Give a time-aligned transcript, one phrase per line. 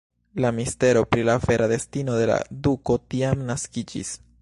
[0.43, 4.17] La mistero pri la vera destino de la duko tiam naskiĝis.